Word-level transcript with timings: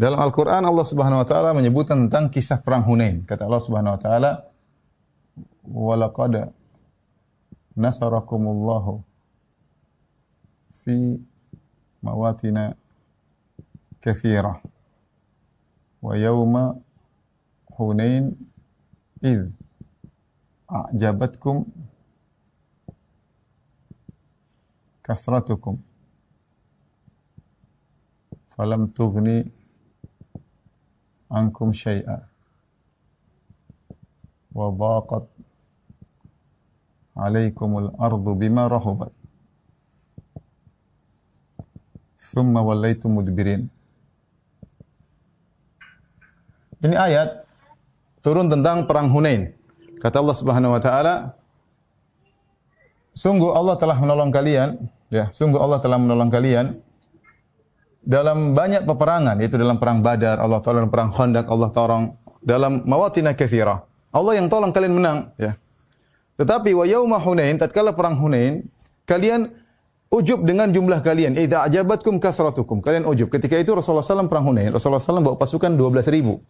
Dalam 0.00 0.16
Al-Quran 0.16 0.64
Allah 0.64 0.86
Subhanahu 0.88 1.20
Wa 1.20 1.28
Taala 1.28 1.52
menyebutkan 1.52 2.08
tentang 2.08 2.32
kisah 2.32 2.64
perang 2.64 2.88
Hunain. 2.88 3.20
Kata 3.28 3.44
Allah 3.44 3.60
Subhanahu 3.60 3.94
Wa 3.96 4.00
Taala, 4.00 4.30
"Walaqad 5.68 6.56
nasarakumullahu 7.76 9.04
fi 10.80 11.20
mawatina 12.00 12.80
kathirah 14.00 14.64
wa 16.00 16.16
yawma 16.16 16.80
Hunain 17.76 18.40
id 19.20 19.52
a'jabatkum 20.64 21.68
kathratukum 25.04 25.76
falam 28.56 28.88
tughni 28.88 29.59
ankum 31.30 31.70
syai'a. 31.70 32.26
Wa 34.50 34.66
dhaqat 34.74 35.24
alaikumul 37.14 37.94
ardu 37.94 38.30
bima 38.34 38.66
rahubat. 38.66 39.14
Thumma 42.18 42.62
wallaitum 42.62 43.14
mudbirin. 43.14 43.70
Ini 46.80 46.96
ayat 46.96 47.46
turun 48.24 48.50
tentang 48.50 48.88
perang 48.90 49.10
Hunain. 49.12 49.54
Kata 50.00 50.24
Allah 50.24 50.36
Subhanahu 50.38 50.72
wa 50.72 50.80
taala, 50.80 51.36
sungguh 53.12 53.52
Allah 53.52 53.76
telah 53.76 54.00
menolong 54.00 54.32
kalian, 54.32 54.88
ya, 55.12 55.28
sungguh 55.28 55.60
Allah 55.60 55.76
telah 55.76 56.00
menolong 56.00 56.32
kalian 56.32 56.80
dalam 58.00 58.56
banyak 58.56 58.88
peperangan, 58.88 59.36
yaitu 59.38 59.60
dalam 59.60 59.76
perang 59.76 60.00
Badar, 60.00 60.40
Allah 60.40 60.60
tolong 60.64 60.88
perang 60.88 61.12
Khandaq, 61.12 61.46
Allah 61.46 61.70
tolong 61.70 62.04
dalam 62.40 62.82
mawatina 62.88 63.36
katsira. 63.36 63.84
Allah 64.10 64.40
yang 64.40 64.48
tolong 64.50 64.72
kalian 64.72 64.96
menang, 64.96 65.18
ya. 65.36 65.54
Tetapi 66.40 66.72
wa 66.72 66.88
yauma 66.88 67.20
Hunain, 67.20 67.60
tatkala 67.60 67.92
perang 67.92 68.16
Hunain, 68.16 68.64
kalian 69.04 69.52
ujub 70.10 70.42
dengan 70.42 70.72
jumlah 70.72 71.04
kalian. 71.04 71.36
Idza 71.36 71.68
ajabatkum 71.68 72.16
kasratukum. 72.16 72.80
Kalian 72.80 73.04
ujub. 73.04 73.28
Ketika 73.28 73.60
itu 73.60 73.76
Rasulullah 73.76 74.00
SAW 74.00 74.26
perang 74.26 74.48
Hunain. 74.48 74.72
Rasulullah 74.72 75.04
SAW 75.04 75.20
bawa 75.20 75.36
pasukan 75.36 75.76
12 75.76 76.10
ribu 76.10 76.40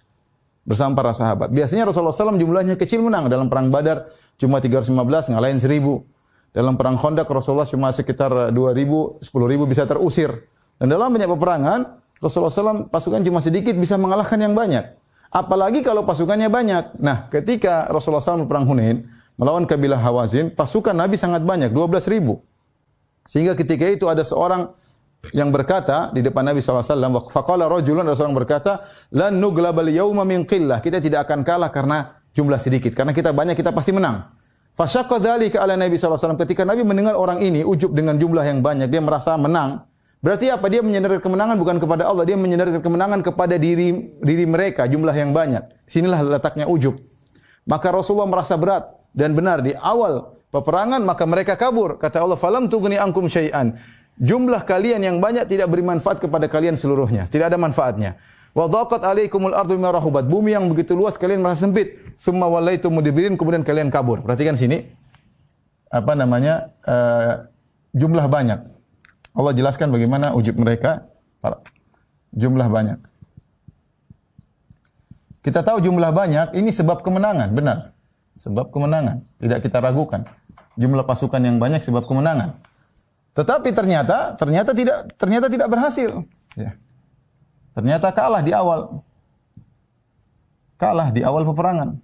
bersama 0.63 0.97
para 0.97 1.13
sahabat. 1.13 1.51
Biasanya 1.51 1.91
Rasulullah 1.91 2.15
SAW 2.15 2.39
jumlahnya 2.39 2.79
kecil 2.79 3.05
menang. 3.05 3.27
Dalam 3.27 3.51
perang 3.51 3.69
Badar 3.69 4.09
cuma 4.39 4.63
315, 4.63 5.35
ngalahin 5.35 5.59
1000. 5.59 6.07
Dalam 6.51 6.75
perang 6.75 6.99
Khandaq 6.99 7.27
Rasulullah 7.31 7.69
cuma 7.69 7.91
sekitar 7.91 8.55
2000, 8.55 9.23
10.000 9.23 9.71
bisa 9.71 9.85
terusir. 9.91 10.47
Dan 10.81 10.97
dalam 10.97 11.13
banyak 11.13 11.29
peperangan 11.29 11.81
Rasulullah 12.25 12.53
SAW 12.53 12.89
pasukan 12.89 13.21
cuma 13.21 13.45
sedikit 13.45 13.77
bisa 13.77 14.01
mengalahkan 14.01 14.41
yang 14.41 14.57
banyak. 14.57 14.97
Apalagi 15.31 15.85
kalau 15.85 16.03
pasukannya 16.09 16.49
banyak. 16.49 16.99
Nah, 16.99 17.29
ketika 17.29 17.87
Rasulullah 17.93 18.25
SAW 18.25 18.49
perang 18.49 18.65
Hunain 18.65 19.05
melawan 19.37 19.69
kabilah 19.69 20.01
Hawazin, 20.01 20.51
pasukan 20.53 20.97
Nabi 20.97 21.21
sangat 21.21 21.45
banyak, 21.45 21.71
12 21.71 22.09
ribu. 22.11 22.43
Sehingga 23.29 23.55
ketika 23.55 23.87
itu 23.87 24.09
ada 24.09 24.25
seorang 24.27 24.73
yang 25.37 25.53
berkata 25.53 26.09
di 26.17 26.25
depan 26.25 26.43
Nabi 26.43 26.65
SAW, 26.65 27.29
faqala 27.29 27.69
rajulun 27.69 28.09
ada 28.09 28.17
seorang 28.17 28.37
berkata, 28.37 28.81
lan 29.13 29.37
nuglabal 29.37 29.87
yauma 29.87 30.25
min 30.25 30.49
qillah. 30.49 30.81
Kita 30.81 30.99
tidak 30.99 31.29
akan 31.29 31.45
kalah 31.45 31.69
karena 31.69 32.25
jumlah 32.33 32.57
sedikit. 32.57 32.97
Karena 32.97 33.13
kita 33.13 33.31
banyak 33.37 33.55
kita 33.55 33.71
pasti 33.71 33.93
menang. 33.93 34.33
Fasyaqqa 34.75 35.21
dzalika 35.21 35.61
ala 35.61 35.77
Nabi 35.77 36.01
SAW. 36.01 36.41
Ketika 36.41 36.65
Nabi 36.65 36.89
mendengar 36.89 37.15
orang 37.21 37.39
ini 37.45 37.61
ujub 37.61 37.93
dengan 37.93 38.17
jumlah 38.17 38.43
yang 38.43 38.65
banyak, 38.65 38.89
dia 38.89 38.99
merasa 39.05 39.37
menang. 39.37 39.85
Berarti 40.21 40.53
apa? 40.53 40.69
Dia 40.69 40.85
menyandarkan 40.85 41.25
kemenangan 41.25 41.57
bukan 41.57 41.77
kepada 41.81 42.05
Allah, 42.05 42.29
dia 42.29 42.37
menyandarkan 42.37 42.85
kemenangan 42.85 43.21
kepada 43.25 43.57
diri 43.57 44.17
diri 44.21 44.45
mereka 44.45 44.85
jumlah 44.85 45.17
yang 45.17 45.33
banyak. 45.33 45.65
Sinilah 45.89 46.21
letaknya 46.37 46.69
ujub. 46.69 47.01
Maka 47.65 47.89
Rasulullah 47.89 48.29
merasa 48.29 48.61
berat 48.61 48.89
dan 49.17 49.33
benar 49.33 49.65
di 49.65 49.73
awal 49.77 50.37
peperangan 50.53 51.01
maka 51.01 51.25
mereka 51.25 51.57
kabur. 51.57 51.97
Kata 51.97 52.21
Allah, 52.21 52.37
"Falam 52.37 52.69
tughni 52.69 53.01
ankum 53.01 53.29
syai'an." 53.33 53.77
jumlah 54.21 54.69
kalian 54.69 55.01
yang 55.01 55.17
banyak 55.19 55.49
tidak 55.49 55.73
beri 55.73 55.81
manfaat 55.81 56.21
kepada 56.21 56.47
kalian 56.47 56.77
seluruhnya. 56.77 57.25
Tidak 57.25 57.49
ada 57.49 57.57
manfaatnya. 57.57 58.21
Wa 58.53 58.69
dhaqat 58.69 59.01
alaikumul 59.03 59.57
ardu 59.57 59.81
bima 59.81 59.91
rahubat. 59.91 60.29
Bumi 60.29 60.53
yang 60.53 60.69
begitu 60.69 60.93
luas 60.93 61.17
kalian 61.17 61.41
merasa 61.41 61.65
sempit. 61.65 61.97
Summa 62.21 62.47
wallaitum 62.47 62.93
mudbirin 62.93 63.41
kemudian 63.41 63.65
kalian 63.65 63.89
kabur. 63.89 64.21
Perhatikan 64.21 64.55
sini. 64.55 64.85
Apa 65.91 66.13
namanya? 66.15 66.71
Uh, 66.85 67.49
jumlah 67.97 68.29
banyak. 68.29 68.61
Allah 69.35 69.53
jelaskan 69.55 69.95
bagaimana 69.95 70.35
ujub 70.35 70.59
mereka. 70.59 71.07
Jumlah 72.35 72.69
banyak. 72.71 72.99
Kita 75.41 75.65
tahu 75.65 75.81
jumlah 75.81 76.13
banyak 76.13 76.53
ini 76.53 76.69
sebab 76.69 77.01
kemenangan, 77.01 77.49
benar. 77.57 77.97
Sebab 78.37 78.69
kemenangan, 78.73 79.25
tidak 79.41 79.65
kita 79.65 79.81
ragukan. 79.81 80.29
Jumlah 80.77 81.05
pasukan 81.09 81.41
yang 81.41 81.57
banyak 81.57 81.81
sebab 81.81 82.05
kemenangan. 82.05 82.57
Tetapi 83.33 83.71
ternyata 83.73 84.35
ternyata 84.37 84.75
tidak 84.77 85.09
ternyata 85.17 85.47
tidak 85.49 85.69
berhasil. 85.71 86.27
Ya. 86.59 86.77
Ternyata 87.73 88.11
kalah 88.13 88.43
di 88.43 88.53
awal. 88.53 89.01
Kalah 90.77 91.09
di 91.15 91.23
awal 91.23 91.47
peperangan. 91.47 92.01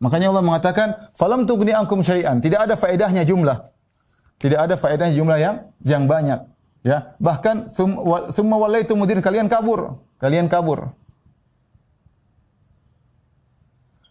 Makanya 0.00 0.32
Allah 0.32 0.44
mengatakan, 0.44 1.12
"Falam 1.12 1.44
tughni 1.44 1.76
ankum 1.76 2.00
syai'an." 2.00 2.40
Tidak 2.40 2.56
ada 2.56 2.74
faedahnya 2.74 3.22
jumlah. 3.28 3.68
Tidak 4.40 4.56
ada 4.56 4.74
faedahnya 4.80 5.12
jumlah 5.12 5.38
yang 5.38 5.56
yang 5.84 6.08
banyak. 6.08 6.40
Ya, 6.80 7.12
bahkan 7.20 7.68
summa 8.32 8.56
wallaitu 8.56 8.96
mudir 8.96 9.20
kalian 9.20 9.52
kabur. 9.52 10.00
Kalian 10.16 10.48
kabur. 10.48 10.96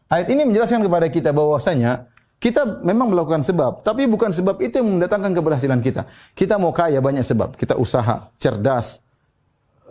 Ayat 0.09 0.29
ini 0.29 0.45
menjelaskan 0.45 0.85
kepada 0.85 1.09
kita 1.09 1.29
bahwasanya 1.33 2.09
kita 2.41 2.81
memang 2.85 3.13
melakukan 3.13 3.45
sebab, 3.45 3.85
tapi 3.85 4.07
bukan 4.09 4.31
sebab 4.33 4.57
itu 4.63 4.79
yang 4.79 4.97
mendatangkan 4.97 5.37
keberhasilan 5.37 5.81
kita. 5.83 6.07
Kita 6.33 6.55
mau 6.55 6.73
kaya 6.73 6.97
banyak 7.03 7.21
sebab, 7.21 7.53
kita 7.53 7.75
usaha, 7.75 8.31
cerdas, 8.41 9.03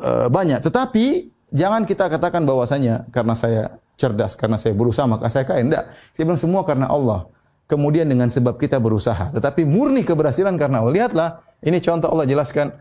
uh, 0.00 0.26
banyak. 0.32 0.64
Tetapi 0.64 1.28
jangan 1.52 1.84
kita 1.84 2.08
katakan 2.08 2.48
bahwasanya 2.48 3.06
karena 3.12 3.34
saya 3.36 3.62
cerdas, 3.98 4.38
karena 4.38 4.56
saya 4.56 4.72
berusaha 4.78 5.04
maka 5.04 5.26
saya 5.26 5.42
kaya. 5.42 5.66
Tidak. 5.66 5.84
Kita 6.14 6.22
bilang 6.22 6.40
semua 6.40 6.62
karena 6.62 6.86
Allah. 6.86 7.26
Kemudian 7.68 8.08
dengan 8.08 8.32
sebab 8.32 8.56
kita 8.56 8.80
berusaha. 8.80 9.28
Tetapi 9.34 9.66
murni 9.68 10.06
keberhasilan 10.06 10.56
karena 10.56 10.80
Allah. 10.80 10.94
Lihatlah, 10.94 11.28
ini 11.60 11.82
contoh 11.84 12.08
Allah 12.08 12.24
jelaskan 12.24 12.72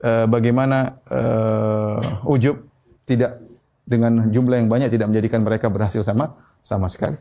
uh, 0.00 0.24
bagaimana 0.30 0.96
uh, 1.10 2.24
ujub 2.24 2.56
tidak 3.04 3.42
dengan 3.84 4.30
jumlah 4.30 4.56
yang 4.62 4.70
banyak 4.70 4.88
tidak 4.88 5.10
menjadikan 5.10 5.42
mereka 5.42 5.66
berhasil 5.66 6.00
sama 6.00 6.38
sama 6.62 6.86
sekali. 6.86 7.18